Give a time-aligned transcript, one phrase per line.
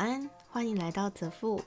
[0.00, 1.62] 安，欢迎来到泽富。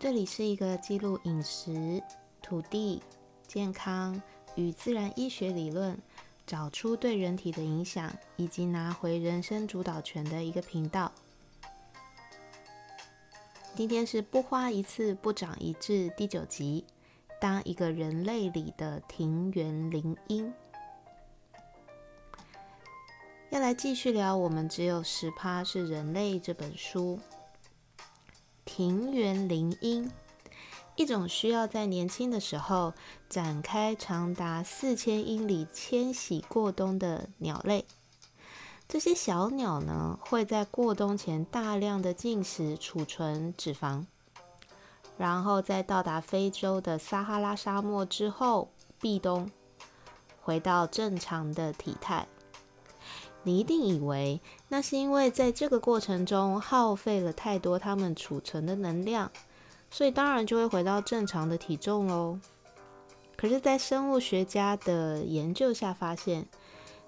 [0.00, 2.02] 这里是一个记录饮食、
[2.42, 3.00] 土地、
[3.46, 4.20] 健康
[4.56, 5.96] 与自然医学理论，
[6.44, 11.12] 找出对人体的影响，以及拿回人生主导权的一个频道。
[13.76, 16.84] 今天是不花一次不长一智第九集。
[17.40, 20.52] 当一个人类里的庭园林荫，
[23.50, 27.20] 要来继续聊我们只有十趴是人类这本书。
[28.78, 30.08] 平原林荫，
[30.94, 32.94] 一种需要在年轻的时候
[33.28, 37.84] 展开长达四千英里迁徙过冬的鸟类。
[38.86, 44.06] 这些小鸟呢，会在过冬前大量的进食储存脂肪。
[45.16, 48.70] 然后在到达非洲的撒哈拉沙漠之后，
[49.00, 49.50] 避冬，
[50.40, 52.28] 回到正常的体态。
[53.42, 59.30] 你一定以为那是因为在这个过程中耗费了太多他们储存的能量，
[59.90, 62.38] 所以当然就会回到正常的体重喽。
[63.36, 66.46] 可是，在生物学家的研究下发现，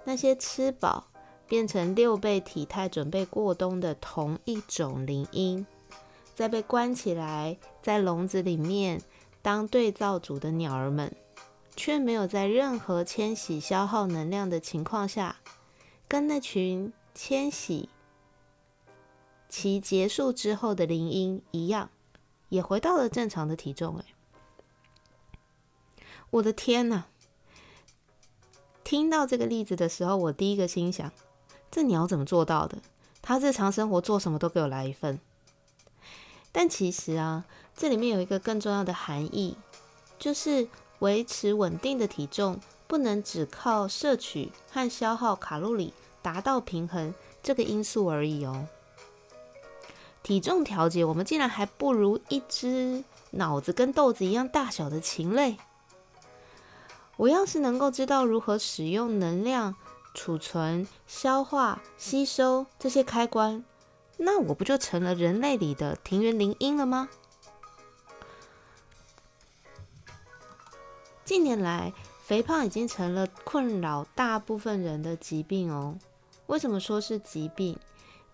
[0.05, 1.09] 那些吃饱
[1.49, 5.67] 变成六倍体态准备过冬的同一种灵鹰。
[6.37, 9.03] 在被关起来在笼子里面
[9.43, 11.13] 当对照组的鸟儿们，
[11.77, 15.37] 却没有在任何迁徙消耗能量的情况下，
[16.11, 17.89] 跟那群迁徙
[19.49, 21.89] 其结束之后的林鹰一样，
[22.49, 23.97] 也回到了正常的体重。
[23.99, 24.05] 哎，
[26.31, 27.05] 我的天哪！
[28.83, 31.13] 听到这个例子的时候，我第一个心想：
[31.71, 32.79] 这鸟怎么做到的？
[33.23, 35.21] 它日常生活做什么都给我来一份。
[36.51, 37.45] 但其实啊，
[37.77, 39.57] 这里面有一个更重要的含义，
[40.19, 40.67] 就是
[40.99, 42.59] 维持稳定的体重
[42.89, 48.69] 不能只靠摄取和消耗卡路里达到平衡这个因素而已哦。
[50.23, 55.57] 体重调节，我们竟然还不如一只脑子跟豆子一样大小的禽类。
[57.17, 59.75] 我要是能够知道如何使用能量
[60.15, 63.65] 储存、消化、吸收这些开关。
[64.19, 67.09] 那我不就成了人类里的庭园灵鹰了吗？
[71.25, 75.97] 近年来，肥胖已经成了困扰大部分人的疾病哦。
[76.51, 77.79] 为什么说是疾病？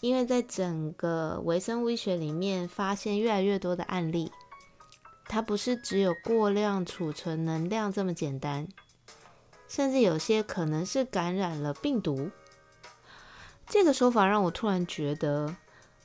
[0.00, 4.32] 因为在整个微生物医学里面，发现越来越多的案例，
[5.26, 8.66] 它不是只有过量储存能量这么简单，
[9.68, 12.30] 甚至有些可能是感染了病毒。
[13.66, 15.54] 这个说法让我突然觉得。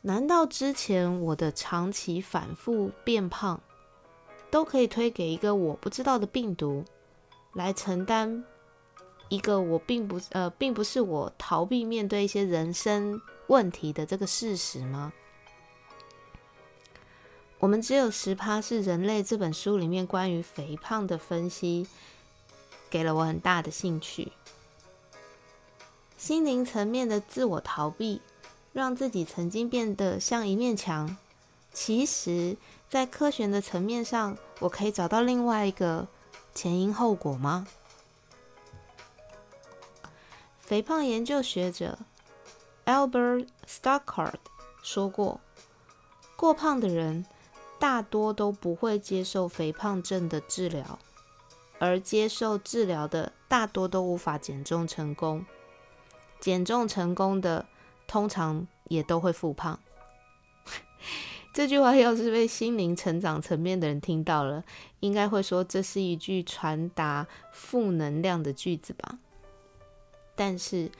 [0.03, 3.61] 难道之前我的长期反复变胖，
[4.49, 6.83] 都可以推给一个我不知道的病毒
[7.53, 8.43] 来承担
[9.31, 15.13] 一个我并不呃并不是我逃避面对一些人生问题的这个事实吗？
[17.59, 21.87] 我们只有十趴是人类这本书里面关于肥胖的分析，
[22.89, 24.33] 给了我很大的兴趣，
[26.17, 28.21] 心灵层面的自我逃避。
[28.73, 31.17] 让自己曾经变得像一面墙，
[31.73, 32.55] 其实，
[32.89, 36.07] 在科学的层面上，我可以找到另外一个
[36.53, 37.67] 前因后果吗？
[40.71, 41.99] 肥胖研究学者
[42.85, 44.35] Albert Stockard
[44.81, 45.41] 说过，
[46.37, 47.25] 过胖的人
[47.77, 50.97] 大多都不会接受肥胖症的治疗，
[51.77, 55.45] 而接受治疗的大多都无法减重成功，
[56.39, 57.65] 减重成功的。
[58.07, 59.77] 通常也都会复胖。
[61.53, 64.63] 这句话要是被心灵成长层面的人听到了，
[65.01, 69.19] 应该会说这是一句传达负能量的句子吧。
[70.35, 70.91] 但是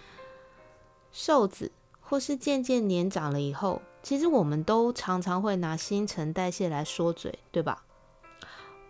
[1.12, 7.84] 瘦子或是渐渐年长了以后，其实我们都常常会拿新陈代谢来说嘴，对吧？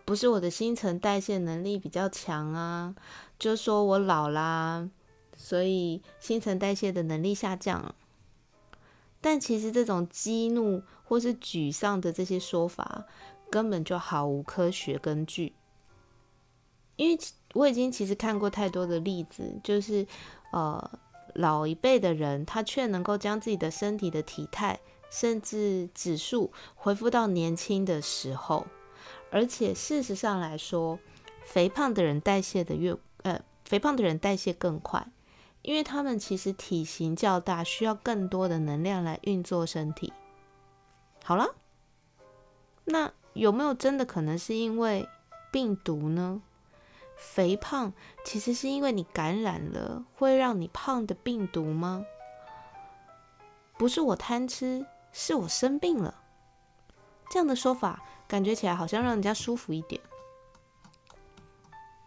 [0.03, 2.95] 不是我的新陈代谢能力比较强啊，
[3.37, 4.89] 就说我老啦，
[5.37, 7.93] 所以新陈代谢的能力下降。
[9.21, 13.05] 但其实这种激怒或是沮丧的这些说法，
[13.51, 15.53] 根本就毫无科学根据。
[16.95, 17.17] 因为
[17.53, 20.05] 我已经其实看过太多的例子，就是
[20.51, 20.91] 呃
[21.33, 28.65] 老一辈的人，他却能够将自己的身体的体态甚至指数恢复到年轻的时候，
[29.29, 30.99] 而且事实上来说，
[31.45, 35.07] 肥胖的人代谢的越呃肥胖的人代谢更快。
[35.63, 40.11] 因为他们其实体型较大，需要更多的能量来运作身体。
[41.23, 41.53] 好了，
[42.85, 45.07] 那有没有真的可能是因为
[45.51, 46.41] 病毒呢？
[47.21, 47.93] 肥胖
[48.25, 52.03] 其实是因为你感染了会让你胖的病毒吗？
[53.77, 56.15] 不是我贪吃，是我生病了，
[57.29, 60.01] 这样的说法感觉起来好像让人家舒服一点。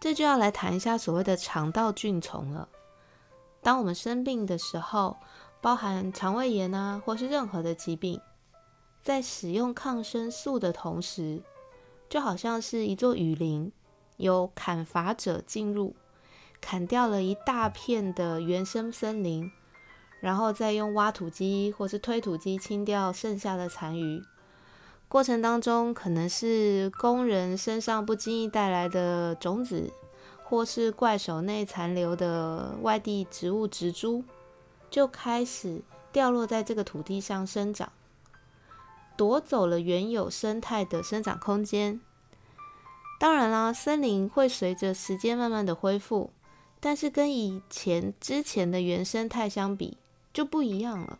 [0.01, 2.69] 这就要来谈一下所谓的肠道菌丛了。
[3.63, 5.17] 当我们生病的时候，
[5.63, 8.21] 包含肠胃炎啊，或是任何的疾病，
[9.03, 11.43] 在使用抗生素的同时，
[12.11, 13.73] 就好像是一座雨林，
[14.17, 15.95] 有砍伐者进入，
[16.61, 19.51] 砍掉了一大片的原生森林，
[20.21, 24.23] 然后再用挖土机或是推土机清掉剩下的残余。
[25.09, 29.93] 过程当中，可能是工人身上不经意带来的种子，
[30.43, 34.25] 或是怪手内残留的外地植物植株，
[34.91, 37.93] 就开始掉落在这个土地上生长，
[39.17, 42.01] 夺走了原有生态的生长空间。
[43.25, 46.31] 当然啦，森林会随着时间慢慢的恢复，
[46.79, 49.97] 但是跟以前之前的原生态相比
[50.35, 51.19] 就不一样了，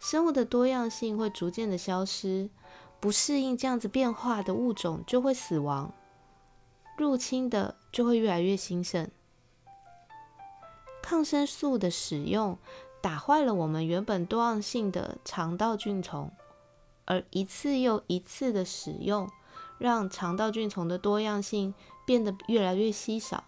[0.00, 2.48] 生物的多样性会逐渐的消失。
[3.00, 5.92] 不适应这样子变化的物种就会死亡，
[6.96, 9.10] 入侵的就会越来越兴盛。
[11.02, 12.56] 抗生素的使用
[13.02, 16.32] 打坏了我们原本多样性的肠道菌丛，
[17.04, 19.28] 而一次又一次的使用，
[19.84, 21.74] 让肠道菌丛的多样性
[22.06, 23.44] 变得越来越稀少，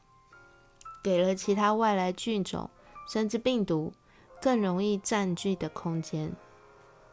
[1.03, 2.69] 给了其他外来菌种
[3.09, 3.95] 甚至病毒
[4.43, 6.35] 更容易占据的空间。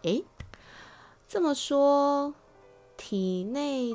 [0.01, 0.25] 诶。
[1.25, 2.33] 这么说，
[2.97, 3.93] 体内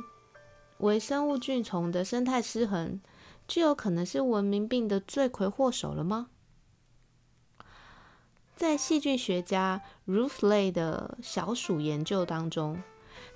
[0.78, 2.98] 微生物菌丛的生态失衡，
[3.46, 6.30] 就有可能是文明病的罪魁祸首了吗？
[8.56, 12.82] 在细菌学家 Ruth Lay 的小鼠研究当中，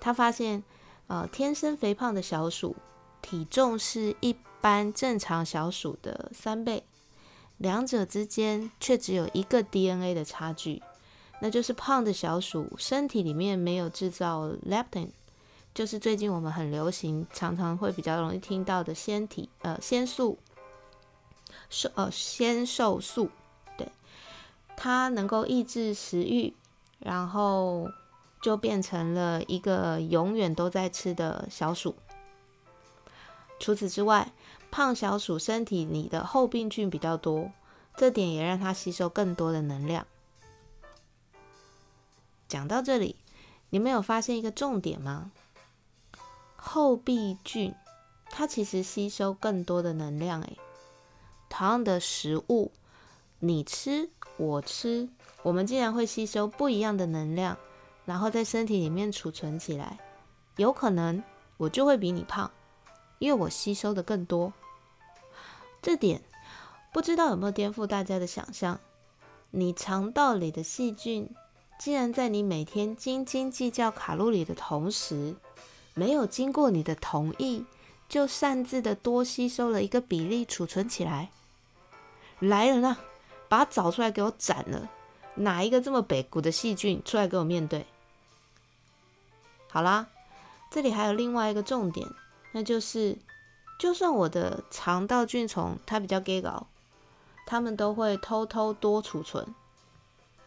[0.00, 0.64] 他发现，
[1.06, 2.74] 呃，天生肥胖的小鼠
[3.20, 6.84] 体重是一般正常小鼠的三倍，
[7.58, 10.82] 两者之间却只有一个 DNA 的差距。
[11.40, 15.08] 那就是胖的小鼠身体里面没有制造 leptin，
[15.74, 20.38] 就是最近我们很流行，常常会比较容易听到的纤体呃纤素，
[21.68, 23.28] 瘦呃纤瘦素，
[23.76, 23.90] 对，
[24.76, 26.54] 它能够抑制食欲，
[27.00, 27.90] 然后
[28.42, 31.94] 就变成了一个永远都在吃的小鼠。
[33.58, 34.32] 除此之外，
[34.70, 37.52] 胖小鼠身体里的后病菌比较多，
[37.96, 40.06] 这点也让它吸收更多的能量。
[42.48, 43.16] 讲到这里，
[43.70, 45.30] 你们有发现一个重点吗？
[46.56, 47.74] 后壁菌
[48.30, 50.40] 它其实吸收更多的能量。
[50.42, 50.58] 诶，
[51.48, 52.72] 同样的食物，
[53.38, 55.08] 你吃我吃，
[55.42, 57.56] 我们竟然会吸收不一样的能量，
[58.04, 59.98] 然后在身体里面储存起来。
[60.56, 61.22] 有可能
[61.56, 62.50] 我就会比你胖，
[63.18, 64.52] 因为我吸收的更多。
[65.80, 66.22] 这点
[66.92, 68.80] 不知道有没有颠覆大家的想象？
[69.50, 71.28] 你肠道里的细菌。
[71.78, 75.34] 竟然在你每天斤斤计较卡路里的同时，
[75.94, 77.66] 没有经过你的同意，
[78.08, 81.30] 就擅自的多吸收了一个比例储存起来，
[82.38, 83.00] 来人啊，
[83.48, 84.88] 把它找出来给我斩了！
[85.34, 87.86] 哪一个这么北古的细菌出来给我面对？
[89.70, 90.08] 好啦，
[90.70, 92.06] 这里还有另外一个重点，
[92.52, 93.18] 那就是，
[93.78, 96.66] 就算我的肠道菌虫它比较 gay 搞，
[97.46, 99.54] 它们都会偷偷多储存。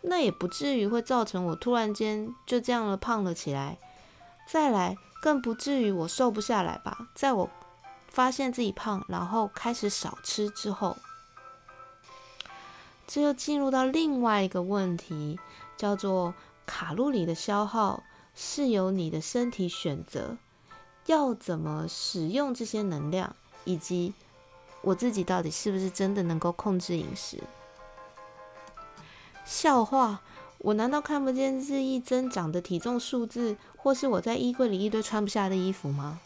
[0.01, 3.79] 那也不至于会造成我突然间就这样了胖了起来，
[4.47, 7.07] 再来更不至于我瘦不下来吧？
[7.15, 7.49] 在我
[8.07, 10.95] 发现自己胖，然后开始少吃之后，
[13.07, 15.39] 这又进入到另外一个问题，
[15.77, 16.33] 叫做
[16.65, 20.37] 卡路里的消耗是由你的身体选择
[21.05, 24.13] 要怎么使用这些能量，以及
[24.81, 27.39] 我自己到底是不是真的能够控制饮食。
[29.45, 30.21] 笑话，
[30.57, 36.19] 我难道看不见日益增长的体重数字，或是我在衣柜里一堆穿不下的衣服吗？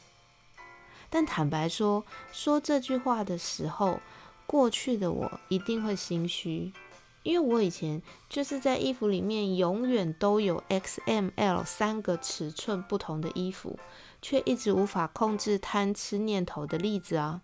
[1.09, 3.99] 但坦白说，说这句话的时候，
[4.49, 6.73] 过去的我一定会心虚，
[7.21, 13.77] 因为我以前就是在衣服里面永远都有 X、M、L 三个尺寸不同的衣服，
[14.23, 17.41] 却一直无法控制贪吃念头的例子啊。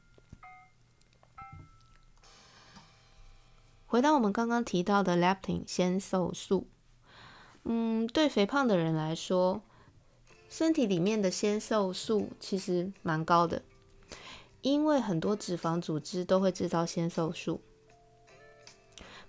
[3.86, 6.66] 回到我们刚刚提到的 leptin 纤瘦素，
[7.66, 9.62] 嗯，对肥胖的人来说，
[10.50, 13.62] 身体里面的纤瘦素其实蛮高的，
[14.66, 17.62] 因为很多脂肪组织都会制造纤瘦素。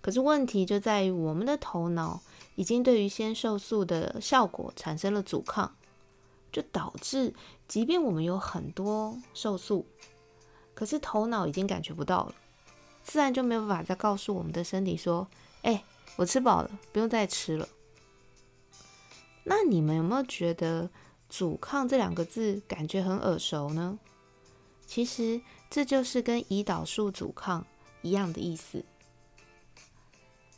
[0.01, 2.23] 可是问题就在于我们的头脑
[2.55, 5.77] 已经对于纤瘦素的效果产生了阻抗，
[6.51, 7.35] 就导致
[7.69, 9.85] 即便我们有很多瘦素，
[10.75, 12.35] 可是头脑已经感觉不到了。
[13.03, 15.29] 自然就没有办法再告诉我们的身体说
[15.61, 15.85] ：“哎，
[16.17, 17.69] 我吃饱了，不用再吃了。”
[19.45, 20.89] 那你们有没有觉得
[21.29, 23.99] 阻抗这两个字感觉很耳熟呢？
[24.87, 27.67] 其实这就是跟胰岛素阻抗
[28.03, 28.85] 一样的意思。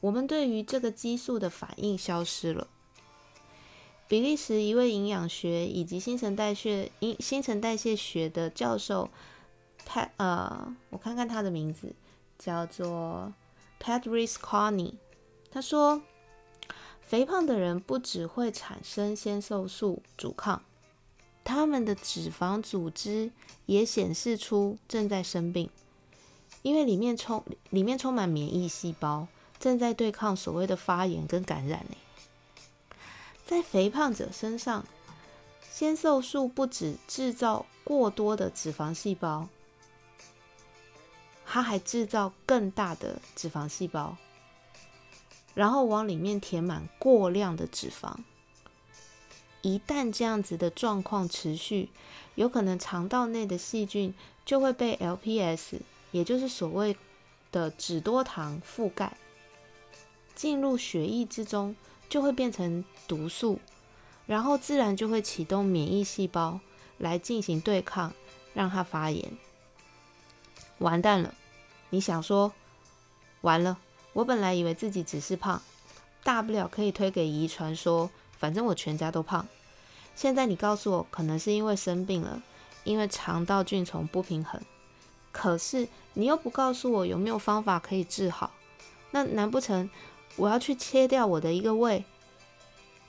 [0.01, 2.69] 我们对于这个激素的反应消失了。
[4.07, 9.11] 比利时一位营养学以及新陈代谢、新新陈代谢学的教授
[9.85, 11.95] 他呃，我看看他的名字
[12.39, 13.33] 叫做
[13.81, 14.95] Patrice Carney，
[15.51, 16.03] 他说。
[17.01, 20.63] 肥胖的人不只会产生纤瘦素阻抗，
[21.49, 23.31] 他们的脂肪组织
[23.65, 25.71] 也显示出正在生病，
[26.61, 29.27] 因为里面充里面充满免疫细胞，
[29.59, 31.97] 正在对抗所谓的发炎跟感染呢。
[33.47, 34.85] 在肥胖者身上，
[35.71, 39.49] 纤瘦素不止制造过多的脂肪细胞，
[41.47, 44.19] 它还制造更大的脂肪细胞。
[45.55, 48.15] 然后往里面填满过量的脂肪，
[49.63, 51.89] 一旦这样子的状况持续，
[52.37, 55.81] 有可能肠道内的细菌就会被 LPS，
[56.13, 56.97] 也就是所谓
[57.51, 59.17] 的脂多糖覆盖，
[60.35, 61.75] 进入血液之中
[62.09, 63.59] 就会变成毒素，
[64.27, 66.61] 然后自然就会启动免疫细胞
[66.99, 68.13] 来进行对抗，
[68.55, 69.33] 让它发炎。
[70.79, 71.35] 完蛋了，
[71.91, 72.53] 你想说
[73.41, 73.79] 完了？
[74.13, 75.61] 我本来以为自己只是胖，
[76.23, 79.47] 大不了可以推给遗传，说反正我全家都胖。
[80.15, 82.43] 现在你告诉我，可能是因为生病了，
[82.85, 84.61] 因为肠道菌虫不平衡。
[85.31, 88.53] 可是你又不告诉我有没有方法可以治好，
[89.11, 89.89] 那难不成
[90.37, 92.05] 我要去切掉我的一个胃，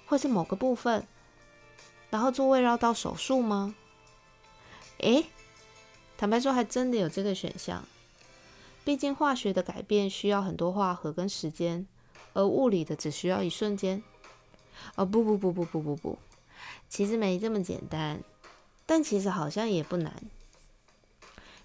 [0.05, 1.07] 或是某个部分，
[2.09, 3.73] 然后做胃绕道手术吗？
[4.97, 5.25] 诶，
[6.17, 7.83] 坦白说，还真的有这个选项。
[8.83, 11.87] 毕竟化学的改变需要很多化合跟时间，
[12.33, 14.03] 而物理的只需要一瞬间。
[14.95, 16.17] 哦不不不不不不不，
[16.87, 18.21] 其实没这么简单，
[18.85, 20.13] 但其实好像也不难。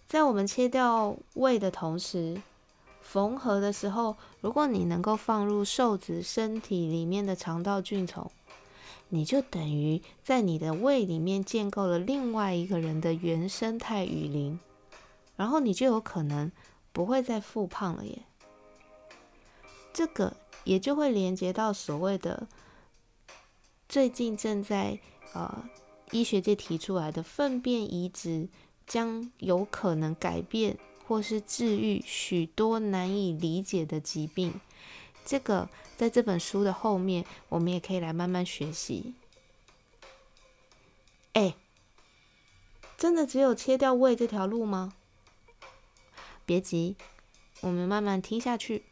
[0.07, 2.41] 在我们切掉胃的同时，
[3.01, 8.31] 缝合的时候，如果你能够放入瘦子身体里面的肠道菌虫，
[9.09, 14.59] 你就等于在你的胃里面建构了另外一个人的原生态雨林，
[15.37, 16.53] 然后你就有可能。
[16.95, 18.23] 不会再复胖了耶，
[19.93, 22.47] 这个也就会连接到所谓的
[23.89, 24.99] 最近正在
[25.33, 25.69] 呃
[26.11, 28.49] 医学界提出来的粪便移植，
[28.87, 34.61] 将有可能改变或是治愈许多难以理解的疾病。
[35.25, 39.15] 这个在这本书的后面，我们也可以来慢慢学习。
[41.33, 41.55] 哎，
[42.97, 44.95] 真的只有切掉胃这条路吗？
[46.47, 46.97] 别急，
[47.61, 48.85] 我们慢慢听下去。